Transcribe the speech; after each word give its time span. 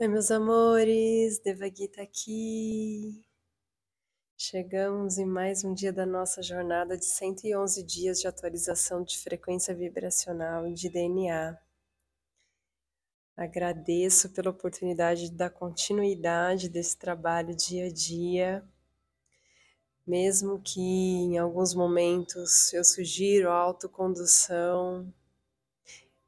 Oi, 0.00 0.08
meus 0.08 0.32
amores, 0.32 1.38
Devagita 1.38 2.02
aqui. 2.02 3.24
Chegamos 4.36 5.16
em 5.16 5.24
mais 5.24 5.62
um 5.62 5.72
dia 5.72 5.92
da 5.92 6.04
nossa 6.04 6.42
jornada 6.42 6.96
de 6.96 7.04
111 7.04 7.84
dias 7.84 8.20
de 8.20 8.26
atualização 8.26 9.04
de 9.04 9.16
frequência 9.18 9.72
vibracional 9.72 10.66
e 10.66 10.74
de 10.74 10.88
DNA. 10.88 11.56
Agradeço 13.36 14.30
pela 14.30 14.50
oportunidade 14.50 15.30
de 15.30 15.36
dar 15.36 15.50
continuidade 15.50 16.68
desse 16.68 16.96
trabalho 16.96 17.54
dia 17.54 17.86
a 17.86 17.92
dia, 17.92 18.64
mesmo 20.04 20.60
que 20.60 20.80
em 20.80 21.38
alguns 21.38 21.74
momentos 21.74 22.72
eu 22.72 22.82
sugiro 22.82 23.50
autocondução, 23.50 25.12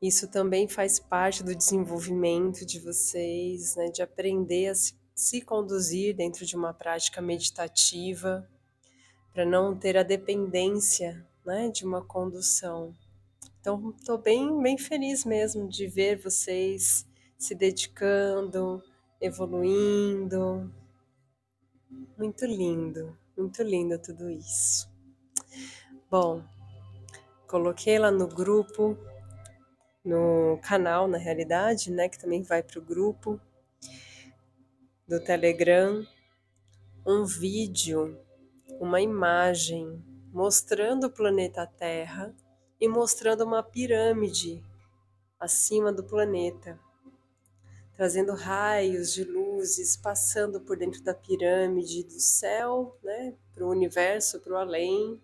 isso 0.07 0.29
também 0.29 0.69
faz 0.69 0.99
parte 0.99 1.43
do 1.43 1.55
desenvolvimento 1.55 2.67
de 2.67 2.79
vocês, 2.79 3.75
né, 3.77 3.87
de 3.87 4.03
aprender 4.03 4.69
a 4.69 4.75
se, 4.75 4.95
se 5.15 5.41
conduzir 5.41 6.15
dentro 6.15 6.45
de 6.45 6.55
uma 6.55 6.75
prática 6.75 7.23
meditativa, 7.23 8.47
para 9.33 9.47
não 9.47 9.75
ter 9.75 9.97
a 9.97 10.03
dependência 10.03 11.27
né, 11.45 11.71
de 11.71 11.87
uma 11.87 12.05
condução. 12.05 12.95
Então, 13.61 13.95
estou 13.99 14.19
bem, 14.19 14.61
bem 14.63 14.77
feliz 14.77 15.25
mesmo 15.25 15.67
de 15.67 15.87
ver 15.87 16.19
vocês 16.19 17.07
se 17.39 17.55
dedicando, 17.55 18.83
evoluindo. 19.19 20.71
Muito 22.19 22.45
lindo, 22.45 23.17
muito 23.35 23.63
lindo 23.63 23.99
tudo 23.99 24.31
isso. 24.31 24.87
Bom, 26.11 26.45
coloquei 27.49 27.99
lá 27.99 28.11
no 28.11 28.29
grupo 28.29 28.97
no 30.05 30.59
canal, 30.63 31.09
na 31.09 31.17
realidade, 31.17 31.91
né, 31.91 32.09
que 32.09 32.19
também 32.19 32.43
vai 32.43 32.63
para 32.63 32.79
o 32.79 32.83
grupo 32.83 33.41
do 35.09 35.19
Telegram, 35.23 36.07
um 37.07 37.25
vídeo, 37.25 38.19
uma 38.81 39.01
imagem 39.01 40.03
mostrando 40.33 41.07
o 41.07 41.11
planeta 41.11 41.67
Terra 41.67 42.35
e 42.81 42.89
mostrando 42.89 43.45
uma 43.45 43.63
pirâmide 43.63 44.63
acima 45.39 45.93
do 45.93 46.05
planeta, 46.05 46.79
trazendo 47.95 48.35
raios 48.35 49.13
de 49.13 49.25
luzes 49.25 49.97
passando 49.97 50.61
por 50.61 50.77
dentro 50.77 51.03
da 51.03 51.15
pirâmide 51.15 52.03
do 52.03 52.21
céu, 52.21 52.99
né, 53.03 53.35
para 53.55 53.65
o 53.65 53.71
universo, 53.71 54.41
para 54.41 54.53
o 54.53 54.57
além 54.57 55.21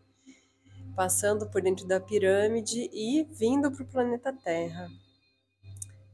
passando 0.94 1.48
por 1.48 1.62
dentro 1.62 1.86
da 1.86 2.00
pirâmide 2.00 2.90
e 2.92 3.24
vindo 3.30 3.70
para 3.70 3.82
o 3.82 3.86
planeta 3.86 4.32
Terra. 4.32 4.88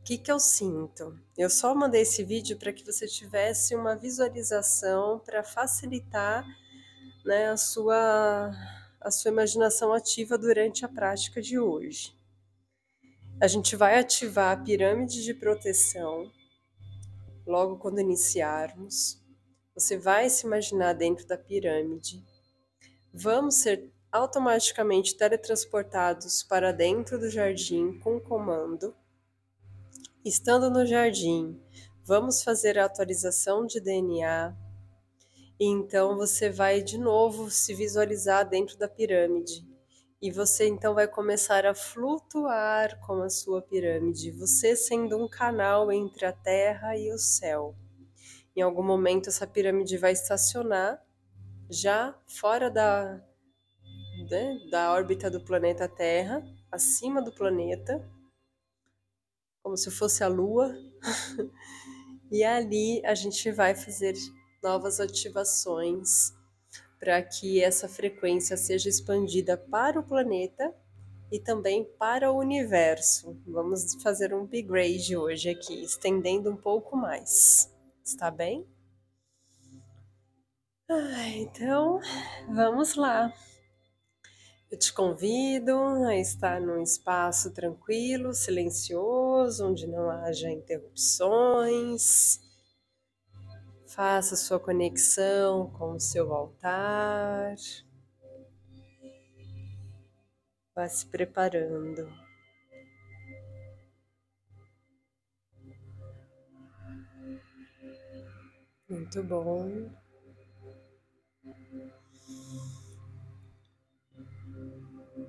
O 0.01 0.05
que, 0.05 0.19
que 0.19 0.31
eu 0.31 0.39
sinto? 0.39 1.19
Eu 1.37 1.51
só 1.51 1.75
mandei 1.75 2.03
esse 2.03 2.23
vídeo 2.23 2.57
para 2.57 2.73
que 2.73 2.85
você 2.85 3.07
tivesse 3.07 3.75
uma 3.75 3.97
visualização 3.97 5.19
para 5.19 5.43
facilitar 5.43 6.47
né, 7.25 7.49
a, 7.49 7.57
sua, 7.57 8.53
a 9.01 9.11
sua 9.11 9.31
imaginação 9.31 9.93
ativa 9.93 10.39
durante 10.39 10.85
a 10.85 10.89
prática 10.89 11.43
de 11.43 11.59
hoje. 11.59 12.15
A 13.41 13.49
gente 13.49 13.77
vai 13.77 13.99
ativar 13.99 14.57
a 14.57 14.63
pirâmide 14.63 15.23
de 15.23 15.35
proteção 15.35 16.31
logo 17.47 17.77
quando 17.77 18.01
iniciarmos. 18.01 19.21
Você 19.75 19.99
vai 19.99 20.31
se 20.31 20.47
imaginar 20.47 20.95
dentro 20.95 21.27
da 21.27 21.37
pirâmide. 21.37 22.25
Vamos 23.13 23.57
ser 23.57 23.93
automaticamente 24.17 25.17
teletransportados 25.17 26.42
para 26.42 26.72
dentro 26.72 27.19
do 27.19 27.31
jardim 27.31 27.98
com 28.00 28.19
comando. 28.19 28.95
Estando 30.25 30.70
no 30.70 30.84
jardim, 30.84 31.61
vamos 32.03 32.42
fazer 32.42 32.78
a 32.78 32.87
atualização 32.87 33.67
de 33.67 33.81
DNA. 33.81 34.56
E 35.59 35.67
então 35.67 36.17
você 36.17 36.50
vai 36.50 36.83
de 36.83 36.98
novo 36.98 37.50
se 37.50 37.75
visualizar 37.75 38.48
dentro 38.48 38.77
da 38.77 38.89
pirâmide. 38.89 39.65
E 40.21 40.31
você 40.31 40.66
então 40.66 40.94
vai 40.94 41.06
começar 41.06 41.66
a 41.66 41.75
flutuar 41.75 42.99
com 43.06 43.22
a 43.22 43.28
sua 43.28 43.60
pirâmide, 43.60 44.31
você 44.32 44.75
sendo 44.75 45.22
um 45.22 45.28
canal 45.28 45.93
entre 45.93 46.25
a 46.25 46.32
terra 46.32 46.97
e 46.97 47.12
o 47.12 47.19
céu. 47.19 47.76
Em 48.56 48.62
algum 48.62 48.82
momento 48.82 49.28
essa 49.28 49.47
pirâmide 49.47 49.99
vai 49.99 50.12
estacionar 50.12 51.00
já 51.69 52.19
fora 52.26 52.71
da 52.71 53.21
né, 54.31 54.59
da 54.70 54.92
órbita 54.92 55.31
do 55.31 55.41
planeta 55.41 55.88
Terra, 55.88 56.42
acima 56.70 57.22
do 57.22 57.32
planeta, 57.32 58.04
como 59.62 59.76
se 59.76 59.91
fosse 59.91 60.22
a 60.22 60.28
Lua. 60.28 60.75
e 62.31 62.44
ali 62.44 63.04
a 63.04 63.14
gente 63.14 63.50
vai 63.50 63.75
fazer 63.75 64.14
novas 64.62 65.00
ativações 65.00 66.32
para 66.98 67.22
que 67.22 67.62
essa 67.62 67.88
frequência 67.88 68.56
seja 68.56 68.88
expandida 68.88 69.56
para 69.56 70.00
o 70.00 70.03
planeta 70.03 70.75
e 71.31 71.38
também 71.41 71.84
para 71.98 72.31
o 72.31 72.38
universo. 72.38 73.37
Vamos 73.47 74.00
fazer 74.03 74.32
um 74.32 74.44
upgrade 74.44 75.16
hoje 75.16 75.50
aqui, 75.50 75.82
estendendo 75.82 76.50
um 76.50 76.56
pouco 76.56 76.97
mais. 76.97 77.72
Está 78.04 78.31
bem? 78.31 78.66
Ah, 80.88 81.28
então, 81.31 82.00
vamos 82.48 82.94
lá. 82.94 83.32
Eu 84.69 84.77
te 84.77 84.93
convido 84.93 85.72
a 86.06 86.16
estar 86.16 86.60
num 86.60 86.82
espaço 86.82 87.53
tranquilo, 87.53 88.34
silencioso, 88.34 89.65
onde 89.65 89.87
não 89.87 90.10
haja 90.10 90.50
interrupções. 90.50 92.41
Faça 93.87 94.34
sua 94.34 94.59
conexão 94.59 95.71
com 95.71 95.93
o 95.93 96.00
seu 96.00 96.34
altar. 96.34 97.55
Vá 100.75 100.88
se 100.88 101.06
preparando. 101.06 102.12
Muito 108.88 109.22
bom. 109.22 109.91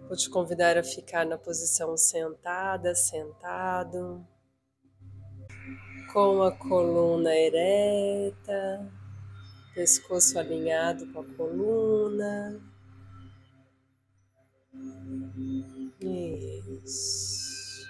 Vou 0.07 0.16
te 0.16 0.29
convidar 0.29 0.78
a 0.78 0.84
ficar 0.84 1.25
na 1.25 1.38
posição 1.38 1.97
sentada, 1.97 2.95
sentado, 2.95 4.25
com 6.13 6.41
a 6.44 6.51
coluna 6.53 7.35
ereta, 7.35 8.90
pescoço 9.75 10.40
alinhado 10.40 11.12
com 11.12 11.19
a 11.19 11.25
coluna. 11.35 12.57
Isso. 16.00 17.85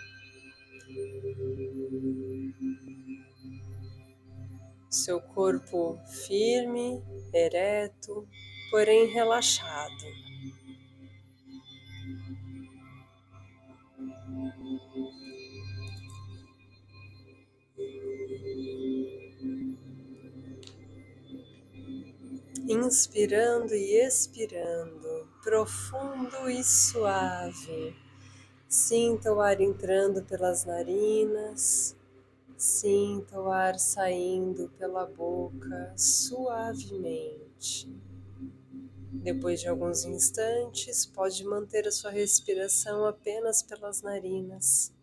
Seu 4.89 5.21
corpo 5.21 5.99
firme, 6.25 6.99
ereto, 7.31 8.27
porém 8.71 9.05
relaxado. 9.05 10.26
Inspirando 22.67 23.73
e 23.73 24.05
expirando, 24.05 25.29
profundo 25.41 26.49
e 26.49 26.63
suave. 26.63 27.95
Sinta 28.67 29.33
o 29.33 29.39
ar 29.39 29.61
entrando 29.61 30.23
pelas 30.23 30.65
narinas, 30.65 31.95
sinta 32.57 33.39
o 33.39 33.49
ar 33.49 33.79
saindo 33.79 34.69
pela 34.77 35.05
boca 35.05 35.93
suavemente. 35.95 37.87
Depois 39.13 39.61
de 39.61 39.67
alguns 39.67 40.03
instantes, 40.03 41.05
pode 41.05 41.43
manter 41.45 41.87
a 41.87 41.91
sua 41.91 42.11
respiração 42.11 43.05
apenas 43.05 43.63
pelas 43.63 44.01
narinas. 44.01 44.93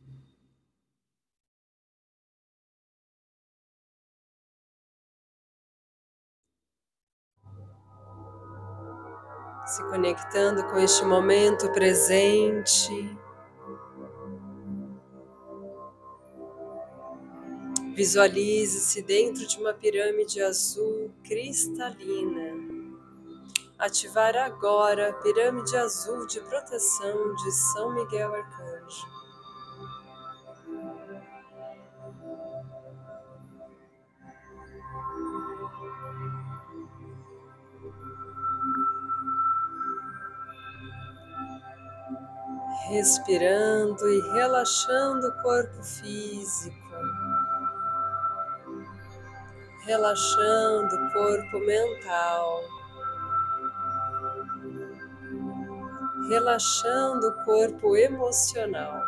Se 9.67 9.83
conectando 9.85 10.65
com 10.65 10.79
este 10.79 11.05
momento 11.05 11.71
presente. 11.73 13.19
Visualize-se 17.95 19.03
dentro 19.03 19.47
de 19.47 19.59
uma 19.59 19.73
pirâmide 19.73 20.43
azul 20.43 21.13
cristalina. 21.23 22.75
Ativar 23.79 24.37
agora 24.37 25.11
a 25.11 25.13
pirâmide 25.15 25.77
azul 25.77 26.27
de 26.27 26.41
proteção 26.41 27.35
de 27.37 27.53
São 27.53 27.95
Miguel 27.95 28.35
Arcanjo. 28.35 29.24
Respirando 42.89 44.07
e 44.09 44.21
relaxando 44.33 45.29
o 45.29 45.43
corpo 45.43 45.83
físico, 45.83 46.77
relaxando 49.87 50.95
o 50.95 51.13
corpo 51.13 51.59
mental, 51.61 52.61
relaxando 56.29 57.29
o 57.29 57.45
corpo 57.45 57.97
emocional. 57.97 59.03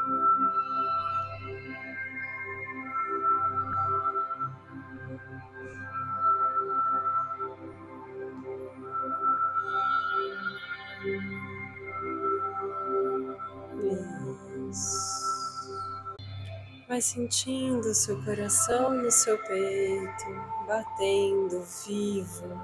Vai 16.97 17.03
sentindo 17.03 17.93
seu 17.93 18.25
coração 18.25 18.95
no 18.95 19.11
seu 19.11 19.37
peito, 19.37 20.25
batendo 20.67 21.63
vivo. 21.85 22.59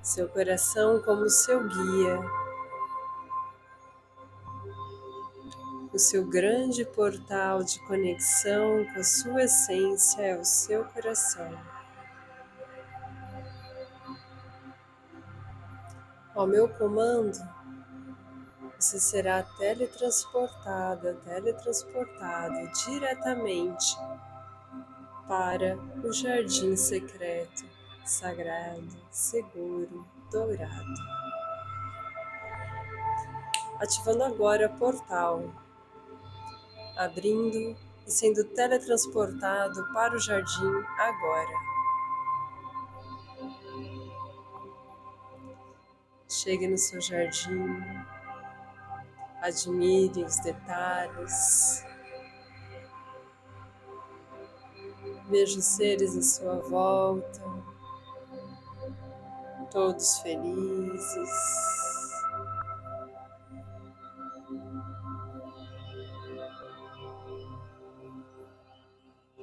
Seu 0.00 0.26
coração 0.30 1.02
como 1.02 1.28
seu 1.28 1.62
guia. 1.68 2.20
O 5.92 5.98
seu 5.98 6.24
grande 6.24 6.86
portal 6.86 7.62
de 7.62 7.78
conexão 7.86 8.82
com 8.94 9.00
a 9.00 9.04
sua 9.04 9.42
essência 9.42 10.22
é 10.22 10.38
o 10.38 10.44
seu 10.46 10.86
coração. 10.86 11.50
Ao 16.34 16.46
meu 16.46 16.66
comando, 16.66 17.55
você 18.78 19.00
será 19.00 19.42
teletransportada, 19.42 21.14
teletransportado 21.24 22.70
diretamente 22.84 23.96
para 25.26 25.78
o 26.04 26.12
jardim 26.12 26.76
secreto, 26.76 27.64
sagrado, 28.04 28.96
seguro, 29.10 30.06
dourado. 30.30 30.94
Ativando 33.80 34.24
agora 34.24 34.66
o 34.68 34.78
portal, 34.78 35.50
abrindo 36.96 37.76
e 38.06 38.10
sendo 38.10 38.44
teletransportado 38.44 39.92
para 39.92 40.14
o 40.14 40.20
jardim 40.20 40.84
agora. 40.98 41.76
Chegue 46.28 46.68
no 46.68 46.76
seu 46.76 47.00
jardim, 47.00 47.82
admire 49.46 50.24
os 50.24 50.38
detalhes, 50.40 51.84
veja 55.28 55.58
os 55.58 55.64
seres 55.64 56.16
à 56.16 56.22
sua 56.22 56.56
volta, 56.68 57.42
todos 59.70 60.18
felizes. 60.18 61.30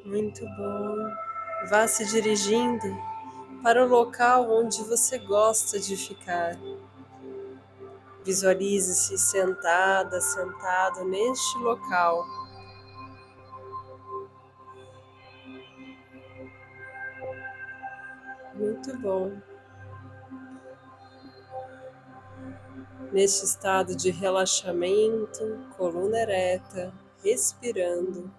Muito 0.05 0.45
bom. 0.57 0.95
Vá 1.69 1.87
se 1.87 2.05
dirigindo 2.05 2.87
para 3.63 3.85
o 3.85 3.87
local 3.87 4.51
onde 4.51 4.83
você 4.83 5.17
gosta 5.17 5.79
de 5.79 5.95
ficar. 5.95 6.57
Visualize-se 8.23 9.17
sentada, 9.17 10.21
sentado 10.21 11.03
neste 11.03 11.57
local. 11.57 12.25
Muito 18.53 18.97
bom. 18.99 19.37
Neste 23.11 23.43
estado 23.43 23.93
de 23.93 24.09
relaxamento, 24.09 25.67
coluna 25.75 26.17
ereta, 26.19 26.93
respirando, 27.21 28.33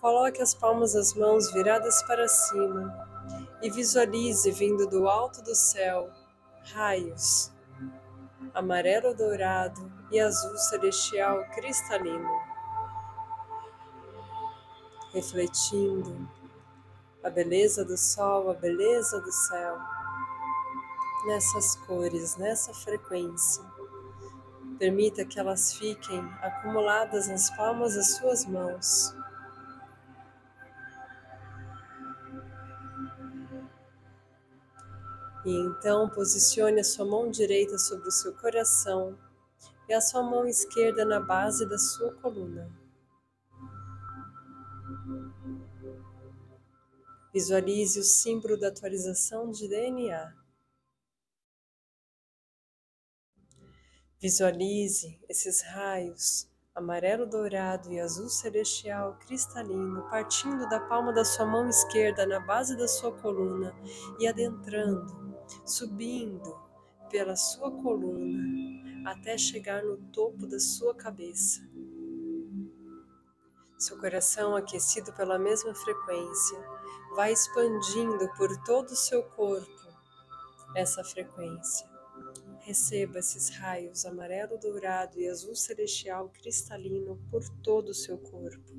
coloque 0.00 0.40
as 0.40 0.54
palmas 0.54 0.94
das 0.94 1.12
mãos 1.12 1.52
viradas 1.52 2.02
para 2.04 2.26
cima 2.26 3.06
e 3.62 3.70
visualize 3.70 4.50
vindo 4.52 4.86
do 4.88 5.06
alto 5.06 5.42
do 5.42 5.54
céu 5.54 6.10
raios 6.72 7.54
amarelo 8.56 9.14
dourado 9.14 9.92
e 10.10 10.18
azul 10.18 10.56
celestial 10.56 11.44
cristalino, 11.50 12.30
refletindo 15.12 16.26
a 17.22 17.28
beleza 17.28 17.84
do 17.84 17.98
sol, 17.98 18.50
a 18.50 18.54
beleza 18.54 19.20
do 19.20 19.30
céu, 19.30 19.76
nessas 21.26 21.76
cores, 21.84 22.38
nessa 22.38 22.72
frequência. 22.72 23.62
Permita 24.78 25.26
que 25.26 25.38
elas 25.38 25.74
fiquem 25.74 26.20
acumuladas 26.40 27.28
nas 27.28 27.50
palmas 27.50 27.94
das 27.94 28.16
suas 28.16 28.46
mãos. 28.46 29.14
E 35.46 35.52
então 35.52 36.10
posicione 36.10 36.80
a 36.80 36.84
sua 36.84 37.04
mão 37.04 37.30
direita 37.30 37.78
sobre 37.78 38.08
o 38.08 38.10
seu 38.10 38.34
coração 38.34 39.16
e 39.88 39.94
a 39.94 40.00
sua 40.00 40.20
mão 40.20 40.44
esquerda 40.44 41.04
na 41.04 41.20
base 41.20 41.64
da 41.68 41.78
sua 41.78 42.12
coluna. 42.16 42.68
Visualize 47.32 48.00
o 48.00 48.02
símbolo 48.02 48.58
da 48.58 48.68
atualização 48.68 49.48
de 49.48 49.68
DNA. 49.68 50.34
Visualize 54.20 55.20
esses 55.28 55.62
raios 55.62 56.50
amarelo 56.74 57.24
dourado 57.24 57.92
e 57.92 58.00
azul 58.00 58.28
celestial 58.28 59.16
cristalino 59.20 60.10
partindo 60.10 60.68
da 60.68 60.80
palma 60.80 61.12
da 61.12 61.24
sua 61.24 61.46
mão 61.46 61.68
esquerda 61.68 62.26
na 62.26 62.40
base 62.40 62.76
da 62.76 62.88
sua 62.88 63.12
coluna 63.12 63.72
e 64.18 64.26
adentrando 64.26 65.35
subindo 65.64 66.56
pela 67.10 67.36
sua 67.36 67.70
coluna 67.70 69.10
até 69.10 69.38
chegar 69.38 69.82
no 69.84 69.96
topo 70.10 70.46
da 70.46 70.58
sua 70.58 70.94
cabeça. 70.94 71.60
Seu 73.78 73.98
coração, 73.98 74.56
aquecido 74.56 75.12
pela 75.12 75.38
mesma 75.38 75.74
frequência, 75.74 76.58
vai 77.14 77.32
expandindo 77.32 78.28
por 78.36 78.56
todo 78.64 78.90
o 78.90 78.96
seu 78.96 79.22
corpo 79.22 79.86
essa 80.74 81.04
frequência. 81.04 81.88
Receba 82.60 83.20
esses 83.20 83.50
raios 83.50 84.04
amarelo, 84.04 84.58
dourado 84.58 85.20
e 85.20 85.28
azul 85.28 85.54
celestial 85.54 86.28
cristalino 86.30 87.16
por 87.30 87.48
todo 87.62 87.90
o 87.90 87.94
seu 87.94 88.18
corpo. 88.18 88.72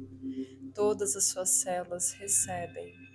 Todas 0.74 1.16
as 1.16 1.30
suas 1.30 1.50
células 1.62 2.12
recebem 2.14 3.07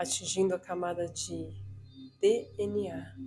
atingindo 0.00 0.54
a 0.54 0.58
camada 0.58 1.06
de 1.06 1.54
DNA. 2.22 3.18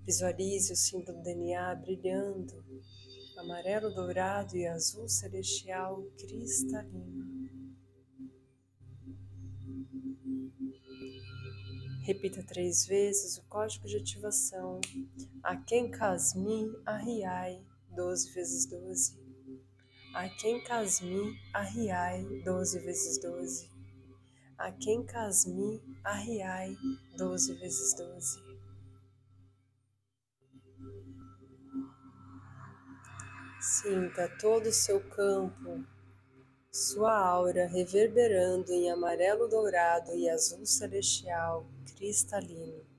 Visualize 0.00 0.72
o 0.72 0.76
símbolo 0.76 1.22
DNA 1.22 1.74
brilhando, 1.74 2.64
amarelo, 3.36 3.94
dourado 3.94 4.56
e 4.56 4.66
azul 4.66 5.06
celestial 5.10 6.02
cristalino. 6.18 7.28
Repita 12.06 12.42
três 12.42 12.86
vezes 12.86 13.36
o 13.36 13.44
código 13.44 13.86
de 13.86 13.98
ativação. 13.98 14.80
Aken 15.42 15.90
Kasmi 15.90 16.72
Arriai, 16.86 17.62
12 17.94 18.32
vezes 18.32 18.64
12. 18.64 19.20
Aken 20.14 20.64
Kasmi 20.64 21.38
Arriai, 21.52 22.24
12 22.42 22.78
vezes 22.78 23.20
12 23.20 23.79
a 24.60 24.70
quem 24.70 25.02
casmi 25.02 25.82
arriai 26.04 26.76
doze 27.16 27.54
vezes 27.54 27.94
doze. 27.94 28.38
Sinta 33.58 34.28
todo 34.38 34.66
o 34.68 34.72
seu 34.72 35.00
campo, 35.08 35.82
sua 36.70 37.18
aura 37.18 37.66
reverberando 37.66 38.70
em 38.70 38.90
amarelo 38.90 39.48
dourado 39.48 40.14
e 40.14 40.28
azul 40.28 40.66
celestial 40.66 41.66
cristalino. 41.96 42.89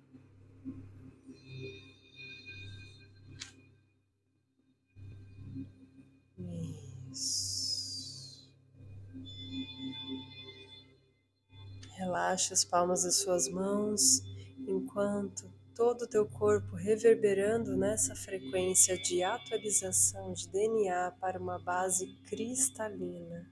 Relaxe 12.01 12.51
as 12.51 12.65
palmas 12.65 13.03
das 13.03 13.17
suas 13.17 13.47
mãos 13.47 14.23
enquanto 14.67 15.47
todo 15.75 16.01
o 16.01 16.07
teu 16.07 16.27
corpo 16.27 16.75
reverberando 16.75 17.77
nessa 17.77 18.15
frequência 18.15 18.97
de 18.97 19.21
atualização 19.21 20.33
de 20.33 20.49
DNA 20.49 21.11
para 21.21 21.39
uma 21.39 21.59
base 21.59 22.07
cristalina, 22.27 23.47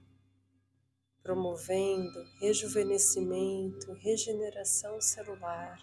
promovendo 1.22 2.24
rejuvenescimento, 2.40 3.92
regeneração 3.92 5.00
celular, 5.00 5.78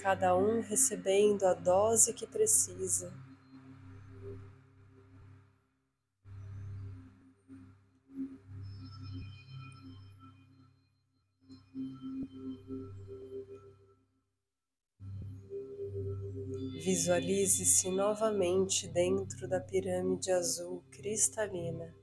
cada 0.00 0.36
um 0.36 0.60
recebendo 0.60 1.42
a 1.46 1.52
dose 1.52 2.14
que 2.14 2.28
precisa 2.28 3.12
Visualize-se 16.84 17.92
novamente 17.92 18.88
dentro 18.88 19.46
da 19.46 19.60
pirâmide 19.60 20.32
azul 20.32 20.82
cristalina. 20.90 21.94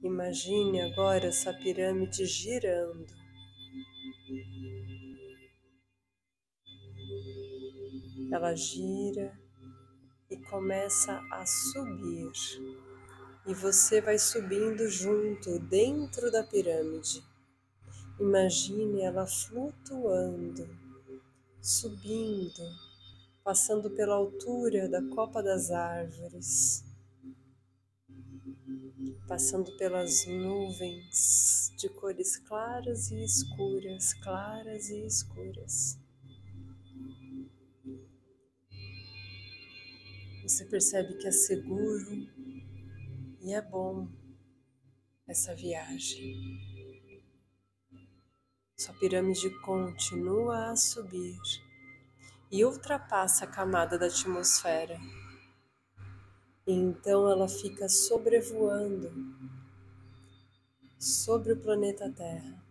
Imagine 0.00 0.82
agora 0.82 1.26
essa 1.26 1.52
pirâmide 1.52 2.24
girando. 2.26 3.12
Ela 8.30 8.54
gira 8.54 9.36
e 10.30 10.36
começa 10.36 11.20
a 11.32 11.44
subir, 11.44 12.30
e 13.48 13.52
você 13.52 14.00
vai 14.00 14.16
subindo 14.20 14.88
junto 14.88 15.58
dentro 15.58 16.30
da 16.30 16.44
pirâmide. 16.44 17.20
Imagine 18.20 19.00
ela 19.02 19.26
flutuando 19.26 20.87
subindo, 21.68 22.62
passando 23.44 23.90
pela 23.90 24.14
altura 24.14 24.88
da 24.88 25.02
copa 25.10 25.42
das 25.42 25.70
árvores, 25.70 26.82
passando 29.28 29.76
pelas 29.76 30.26
nuvens 30.26 31.70
de 31.76 31.90
cores 31.90 32.38
claras 32.38 33.10
e 33.10 33.22
escuras, 33.22 34.14
claras 34.14 34.88
e 34.88 35.04
escuras. 35.04 35.98
Você 40.42 40.64
percebe 40.64 41.18
que 41.18 41.28
é 41.28 41.32
seguro 41.32 42.26
e 43.42 43.52
é 43.52 43.60
bom 43.60 44.08
essa 45.26 45.54
viagem. 45.54 46.67
Sua 48.80 48.94
pirâmide 48.94 49.50
continua 49.58 50.70
a 50.70 50.76
subir 50.76 51.36
e 52.48 52.64
ultrapassa 52.64 53.44
a 53.44 53.48
camada 53.48 53.98
da 53.98 54.06
atmosfera. 54.06 54.96
E 56.64 56.72
então 56.72 57.28
ela 57.28 57.48
fica 57.48 57.88
sobrevoando 57.88 59.10
sobre 60.96 61.54
o 61.54 61.60
planeta 61.60 62.08
Terra. 62.12 62.64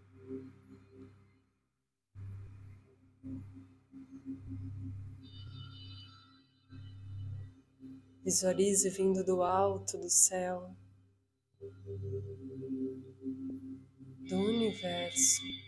Visualize 8.24 8.90
vindo 8.92 9.26
do 9.26 9.44
alto 9.44 9.98
do 9.98 10.10
céu, 10.10 10.74
do 14.30 14.38
universo 14.38 15.67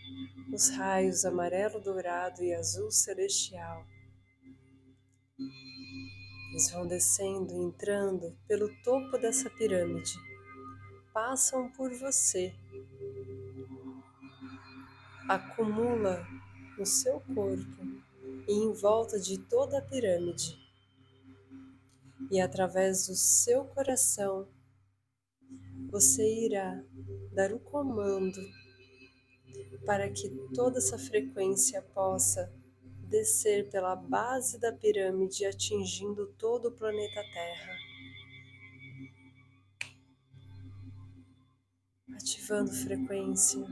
os 0.52 0.68
raios 0.70 1.24
amarelo, 1.24 1.80
dourado 1.80 2.42
e 2.42 2.52
azul 2.52 2.90
celestial. 2.90 3.86
Eles 6.50 6.70
vão 6.72 6.86
descendo, 6.86 7.54
entrando 7.54 8.36
pelo 8.48 8.68
topo 8.82 9.16
dessa 9.18 9.48
pirâmide, 9.50 10.14
passam 11.12 11.70
por 11.72 11.92
você, 11.94 12.52
acumula 15.28 16.26
no 16.76 16.84
seu 16.84 17.20
corpo 17.20 17.84
e 18.48 18.52
em 18.52 18.72
volta 18.72 19.20
de 19.20 19.38
toda 19.38 19.78
a 19.78 19.82
pirâmide, 19.82 20.58
e 22.30 22.40
através 22.40 23.06
do 23.06 23.14
seu 23.14 23.64
coração 23.66 24.48
você 25.90 26.46
irá 26.46 26.82
dar 27.32 27.52
o 27.52 27.60
comando 27.60 28.40
para 29.84 30.10
que 30.10 30.28
toda 30.54 30.78
essa 30.78 30.98
frequência 30.98 31.82
possa 31.94 32.52
descer 33.10 33.68
pela 33.70 33.96
base 33.96 34.58
da 34.58 34.72
pirâmide, 34.72 35.44
atingindo 35.44 36.28
todo 36.38 36.68
o 36.68 36.72
planeta 36.72 37.22
Terra. 37.32 37.76
Ativando 42.14 42.70
frequência 42.72 43.66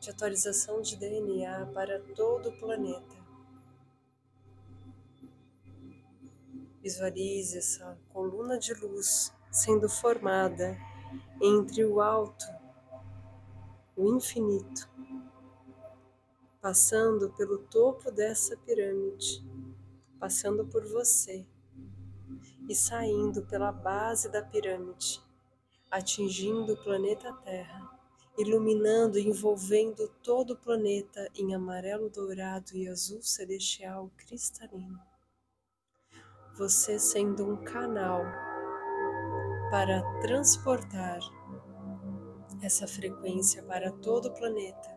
de 0.00 0.10
atualização 0.10 0.82
de 0.82 0.96
DNA 0.96 1.66
para 1.72 2.00
todo 2.00 2.48
o 2.48 2.58
planeta. 2.58 3.22
Visualize 6.82 7.58
essa 7.58 7.96
coluna 8.12 8.58
de 8.58 8.74
luz 8.74 9.32
sendo 9.52 9.88
formada 9.88 10.76
entre 11.40 11.84
o 11.84 12.00
alto, 12.00 12.44
o 13.96 14.16
infinito 14.16 14.91
passando 16.62 17.28
pelo 17.30 17.58
topo 17.58 18.08
dessa 18.12 18.56
pirâmide, 18.56 19.44
passando 20.20 20.64
por 20.64 20.86
você 20.86 21.44
e 22.68 22.74
saindo 22.76 23.42
pela 23.42 23.72
base 23.72 24.30
da 24.30 24.40
pirâmide, 24.40 25.20
atingindo 25.90 26.74
o 26.74 26.82
planeta 26.84 27.32
Terra, 27.44 27.90
iluminando 28.38 29.18
e 29.18 29.26
envolvendo 29.26 30.06
todo 30.22 30.52
o 30.52 30.56
planeta 30.56 31.28
em 31.34 31.52
amarelo 31.52 32.08
dourado 32.08 32.76
e 32.76 32.86
azul 32.86 33.20
celestial 33.20 34.08
cristalino. 34.16 35.00
Você 36.56 36.96
sendo 36.96 37.44
um 37.44 37.56
canal 37.64 38.22
para 39.68 40.00
transportar 40.20 41.18
essa 42.62 42.86
frequência 42.86 43.64
para 43.64 43.90
todo 43.90 44.26
o 44.26 44.34
planeta 44.34 44.91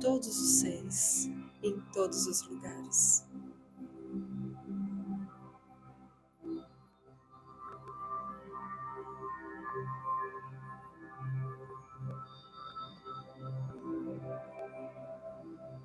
todos 0.00 0.28
os 0.28 0.60
seres, 0.60 1.30
em 1.62 1.80
todos 1.92 2.26
os 2.26 2.42
lugares. 2.48 3.24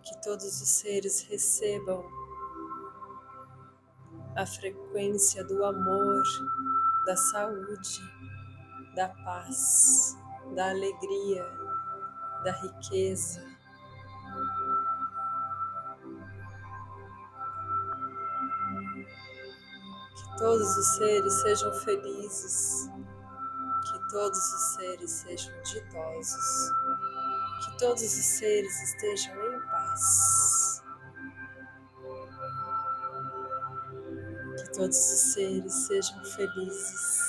Que 0.03 0.21
todos 0.23 0.61
os 0.61 0.69
seres 0.69 1.21
recebam 1.21 2.03
a 4.35 4.45
frequência 4.45 5.43
do 5.43 5.63
amor, 5.63 6.23
da 7.05 7.15
saúde, 7.15 7.99
da 8.95 9.09
paz, 9.09 10.17
da 10.55 10.69
alegria, 10.69 11.43
da 12.43 12.51
riqueza, 12.51 13.58
todos 20.39 20.77
os 20.77 20.87
seres 20.95 21.33
sejam 21.41 21.73
felizes, 21.73 22.89
que 23.83 24.09
todos 24.09 24.39
os 24.39 24.75
seres 24.75 25.11
sejam 25.11 25.53
ditosos, 25.63 26.71
que 27.65 27.77
todos 27.77 28.01
os 28.01 28.25
seres 28.25 28.81
estejam 28.83 29.35
em 29.35 29.59
paz, 29.67 30.81
que 34.57 34.71
todos 34.71 34.97
os 34.97 35.33
seres 35.33 35.73
sejam 35.73 36.23
felizes, 36.23 37.19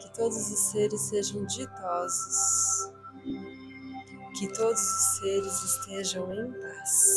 que 0.00 0.12
todos 0.14 0.50
os 0.50 0.60
seres 0.70 1.00
sejam 1.02 1.44
ditosos, 1.44 2.92
que 4.38 4.48
todos 4.54 4.80
os 4.80 5.18
seres 5.18 5.62
estejam 5.64 6.32
em 6.32 6.50
paz. 6.50 7.15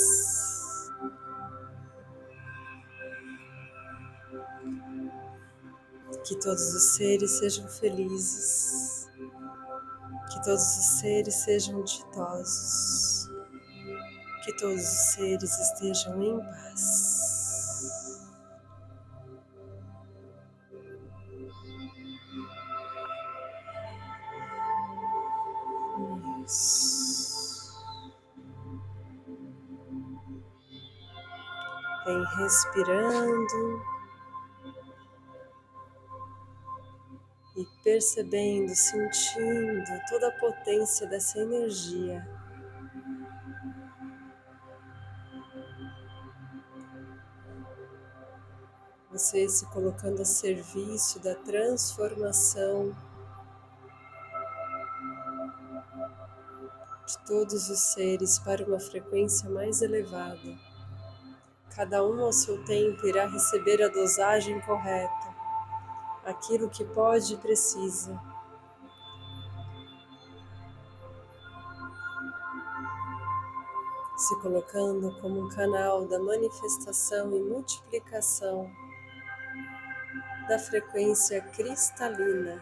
que 6.30 6.36
todos 6.36 6.76
os 6.76 6.84
seres 6.96 7.40
sejam 7.40 7.68
felizes, 7.68 9.10
que 10.32 10.44
todos 10.44 10.62
os 10.62 11.00
seres 11.00 11.34
sejam 11.34 11.84
ditosos, 11.84 13.28
que 14.46 14.56
todos 14.58 14.80
os 14.80 15.14
seres 15.14 15.58
estejam 15.58 16.22
em 16.22 16.40
paz. 16.40 17.50
Isso. 26.46 27.74
Vem 32.06 32.24
respirando. 32.38 33.99
Percebendo, 37.90 38.76
sentindo 38.76 39.84
toda 40.08 40.28
a 40.28 40.32
potência 40.32 41.08
dessa 41.08 41.40
energia. 41.40 42.24
Você 49.12 49.50
se 49.50 49.66
colocando 49.72 50.22
a 50.22 50.26
serviço 50.26 51.20
da 51.20 51.34
transformação 51.34 52.96
de 57.08 57.18
todos 57.26 57.72
os 57.72 57.80
seres 57.80 58.38
para 58.38 58.64
uma 58.64 58.80
frequência 58.80 59.50
mais 59.50 59.82
elevada. 59.82 60.56
Cada 61.76 62.06
um 62.06 62.24
ao 62.24 62.32
seu 62.32 62.64
tempo 62.66 63.08
irá 63.08 63.28
receber 63.28 63.82
a 63.82 63.88
dosagem 63.88 64.62
correta, 64.62 65.29
aquilo 66.26 66.70
que 66.70 66.84
pode 66.84 67.34
e 67.34 67.38
precisa. 67.38 68.20
Se 74.18 74.36
colocando 74.42 75.18
como 75.22 75.46
um 75.46 75.50
canal 75.50 76.06
da 76.06 76.20
manifestação 76.20 77.36
e 77.36 77.42
multiplicação 77.42 78.70
da 80.48 80.60
frequência 80.60 81.42
cristalina 81.42 82.62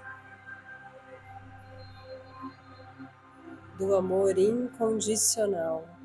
do 3.78 3.96
amor 3.96 4.38
incondicional. 4.38 5.97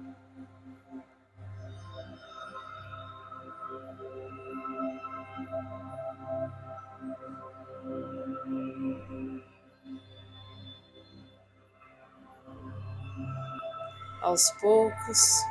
Aos 14.32 14.50
poucos, 14.52 15.44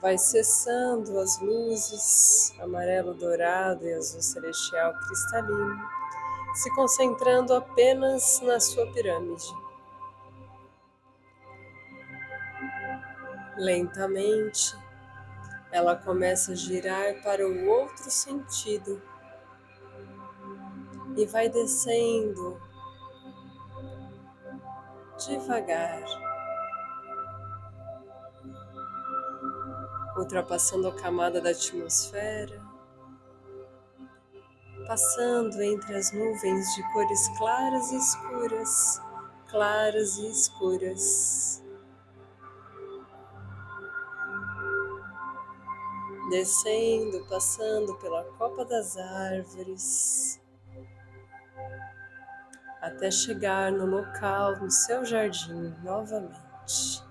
vai 0.00 0.16
cessando 0.16 1.18
as 1.18 1.38
luzes 1.42 2.54
amarelo 2.58 3.12
dourado 3.12 3.86
e 3.86 3.92
azul 3.92 4.22
celestial 4.22 4.94
cristalino, 5.00 5.78
se 6.54 6.74
concentrando 6.74 7.52
apenas 7.52 8.40
na 8.40 8.58
sua 8.58 8.90
pirâmide. 8.94 9.44
Lentamente, 13.58 14.74
ela 15.70 15.96
começa 15.96 16.52
a 16.52 16.54
girar 16.54 17.22
para 17.22 17.46
o 17.46 17.66
outro 17.68 18.10
sentido 18.10 19.02
e 21.14 21.26
vai 21.26 21.50
descendo 21.50 22.58
devagar, 25.18 26.25
ultrapassando 30.16 30.88
a 30.88 30.94
camada 30.94 31.40
da 31.40 31.50
atmosfera, 31.50 32.60
passando 34.86 35.62
entre 35.62 35.96
as 35.96 36.12
nuvens 36.12 36.74
de 36.74 36.92
cores 36.92 37.28
claras 37.36 37.90
e 37.90 37.96
escuras, 37.96 39.02
claras 39.48 40.16
e 40.18 40.28
escuras. 40.28 41.62
descendo, 46.28 47.24
passando 47.26 47.94
pela 47.98 48.24
copa 48.36 48.64
das 48.64 48.96
árvores, 48.96 50.40
até 52.80 53.10
chegar 53.10 53.72
no 53.72 53.86
local, 53.86 54.56
no 54.56 54.70
seu 54.70 55.04
jardim 55.04 55.74
novamente. 55.82 57.05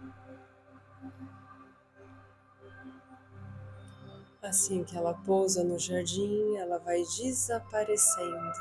Assim 4.46 4.84
que 4.84 4.96
ela 4.96 5.16
pousa 5.26 5.64
no 5.64 5.80
jardim, 5.80 6.56
ela 6.58 6.78
vai 6.78 7.02
desaparecendo. 7.18 8.54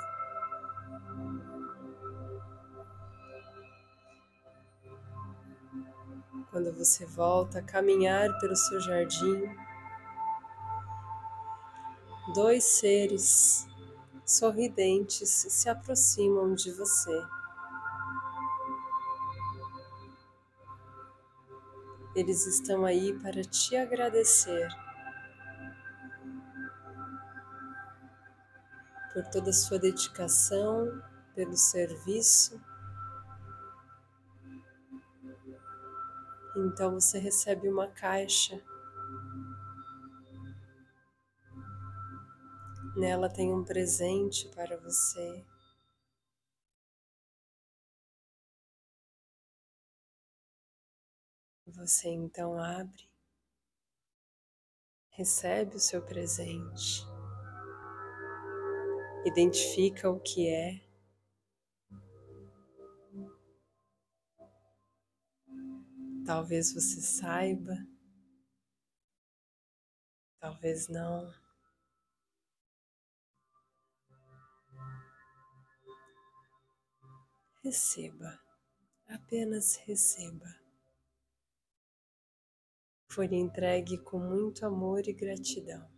Quando 6.50 6.72
você 6.72 7.04
volta 7.04 7.58
a 7.58 7.62
caminhar 7.62 8.30
pelo 8.38 8.56
seu 8.56 8.80
jardim, 8.80 9.54
dois 12.34 12.64
seres 12.64 13.66
sorridentes 14.24 15.28
se 15.28 15.68
aproximam 15.68 16.54
de 16.54 16.72
você. 16.72 17.26
Eles 22.16 22.46
estão 22.46 22.86
aí 22.86 23.12
para 23.20 23.42
te 23.42 23.76
agradecer 23.76 24.83
por 29.14 29.24
toda 29.28 29.48
a 29.48 29.54
sua 29.54 29.78
dedicação, 29.78 31.02
pelo 31.34 31.56
serviço. 31.56 32.60
Então 36.56 37.00
você 37.00 37.18
recebe 37.18 37.68
uma 37.68 37.88
caixa 37.88 38.62
Nela 42.96 43.28
tem 43.28 43.52
um 43.52 43.64
presente 43.64 44.48
para 44.50 44.76
você. 44.76 45.44
Você 51.66 52.08
então 52.08 52.56
abre, 52.56 53.10
recebe 55.10 55.74
o 55.74 55.80
seu 55.80 56.00
presente, 56.00 57.04
identifica 59.24 60.10
o 60.10 60.20
que 60.20 60.48
é. 60.48 60.80
Talvez 66.24 66.72
você 66.72 67.00
saiba, 67.00 67.76
talvez 70.40 70.88
não. 70.88 71.32
Receba, 77.62 78.38
apenas 79.06 79.76
receba. 79.76 80.46
Foi 83.08 83.26
entregue 83.26 83.96
com 83.98 84.18
muito 84.18 84.66
amor 84.66 85.06
e 85.08 85.12
gratidão. 85.12 85.93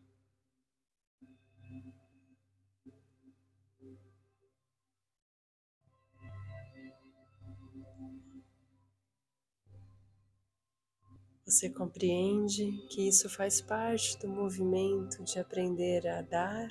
Você 11.47 11.71
compreende 11.71 12.73
que 12.89 13.07
isso 13.07 13.31
faz 13.31 13.61
parte 13.61 14.19
do 14.19 14.27
movimento 14.27 15.23
de 15.23 15.39
aprender 15.39 16.05
a 16.09 16.21
dar 16.21 16.67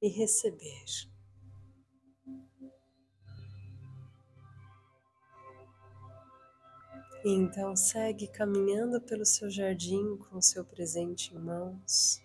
e 0.00 0.08
receber. 0.08 0.86
E 7.22 7.28
então 7.28 7.76
segue 7.76 8.26
caminhando 8.28 9.02
pelo 9.02 9.26
seu 9.26 9.50
jardim 9.50 10.16
com 10.16 10.38
o 10.38 10.42
seu 10.42 10.64
presente 10.64 11.34
em 11.34 11.38
mãos. 11.38 12.22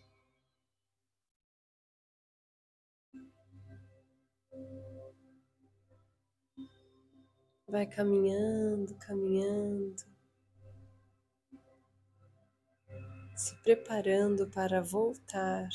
Vai 7.68 7.86
caminhando, 7.86 8.96
caminhando, 8.96 10.09
se 13.40 13.56
preparando 13.64 14.50
para 14.50 14.82
voltar. 14.82 15.70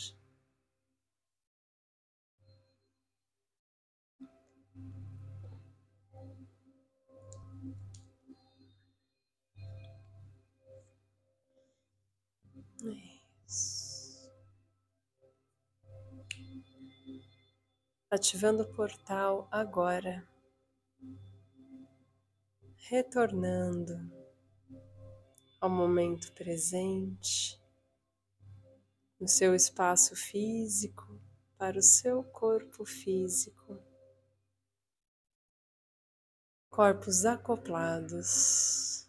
Ativando 18.11 18.63
o 18.63 18.75
portal 18.75 19.49
agora, 19.51 20.29
retornando 22.91 24.24
ao 25.65 25.71
momento 25.71 26.31
presente, 26.35 27.59
no 29.19 29.27
seu 29.27 29.55
espaço 29.55 30.15
físico, 30.15 31.19
para 31.57 31.79
o 31.79 31.83
seu 31.83 32.23
corpo 32.23 32.85
físico. 32.85 33.83
Corpos 36.69 37.25
acoplados. 37.25 39.09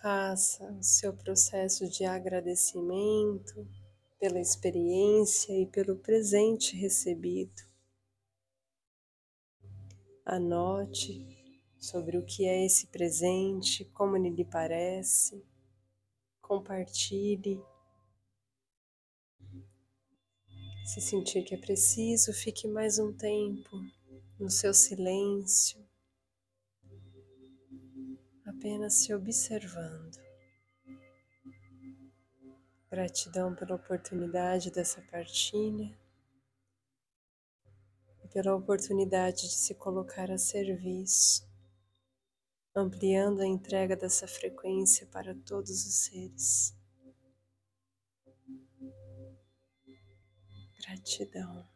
Faça 0.00 0.70
o 0.74 0.82
seu 0.82 1.12
processo 1.12 1.88
de 1.88 2.04
agradecimento 2.04 3.68
pela 4.20 4.38
experiência 4.38 5.60
e 5.60 5.66
pelo 5.66 5.96
presente 5.96 6.76
recebido. 6.76 7.62
Anote 10.24 11.31
sobre 11.82 12.16
o 12.16 12.24
que 12.24 12.46
é 12.46 12.64
esse 12.64 12.86
presente, 12.86 13.84
como 13.86 14.16
ele 14.16 14.30
lhe 14.30 14.44
parece. 14.44 15.44
Compartilhe. 16.40 17.60
Se 20.84 21.00
sentir 21.00 21.42
que 21.42 21.56
é 21.56 21.58
preciso, 21.58 22.32
fique 22.32 22.68
mais 22.68 23.00
um 23.00 23.12
tempo 23.12 23.70
no 24.38 24.48
seu 24.48 24.72
silêncio, 24.72 25.84
apenas 28.46 28.94
se 28.94 29.12
observando. 29.12 30.22
Gratidão 32.88 33.56
pela 33.56 33.74
oportunidade 33.74 34.70
dessa 34.70 35.00
partilha 35.10 35.98
e 38.22 38.28
pela 38.28 38.54
oportunidade 38.54 39.48
de 39.48 39.54
se 39.54 39.74
colocar 39.74 40.30
a 40.30 40.38
serviço 40.38 41.50
ampliando 42.74 43.40
a 43.40 43.46
entrega 43.46 43.96
dessa 43.96 44.26
frequência 44.26 45.06
para 45.06 45.34
todos 45.34 45.86
os 45.86 45.94
seres. 46.04 46.74
Gratidão. 50.78 51.71